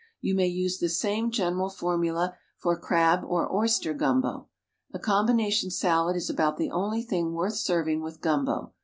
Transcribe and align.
You 0.19 0.33
may 0.33 0.47
use 0.47 0.79
the 0.79 0.89
same 0.89 1.29
general 1.29 1.69
formula 1.69 2.35
for 2.57 2.75
Crab 2.75 3.23
or 3.23 3.53
Oyster 3.53 3.93
Gumbo. 3.93 4.47
A 4.95 4.97
Combination 4.97 5.69
Salad 5.69 6.15
is 6.15 6.27
about 6.27 6.57
the 6.57 6.71
only 6.71 7.03
thing 7.03 7.33
worth 7.35 7.57
serving 7.57 8.01
with 8.01 8.19
Gumbo. 8.19 8.73